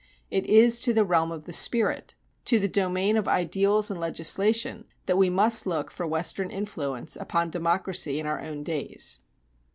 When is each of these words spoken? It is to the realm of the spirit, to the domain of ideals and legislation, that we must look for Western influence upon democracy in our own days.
It 0.31 0.47
is 0.47 0.79
to 0.79 0.95
the 0.95 1.05
realm 1.05 1.31
of 1.31 1.45
the 1.45 1.53
spirit, 1.53 2.15
to 2.45 2.57
the 2.59 2.67
domain 2.67 3.17
of 3.17 3.27
ideals 3.27 3.91
and 3.91 3.99
legislation, 3.99 4.85
that 5.05 5.15
we 5.15 5.29
must 5.29 5.67
look 5.67 5.91
for 5.91 6.07
Western 6.07 6.49
influence 6.49 7.15
upon 7.15 7.51
democracy 7.51 8.19
in 8.19 8.25
our 8.25 8.39
own 8.41 8.63
days. 8.63 9.19